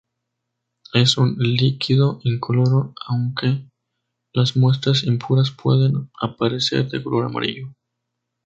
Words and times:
Es 0.95 1.15
un 1.19 1.35
líquido 1.37 2.21
incoloro, 2.23 2.95
aunque 3.05 3.67
las 4.33 4.57
muestras 4.57 5.03
impuras 5.03 5.51
pueden 5.51 6.09
aparecer 6.21 6.89
de 6.89 7.03
color 7.03 7.25
amarillo. 7.25 7.67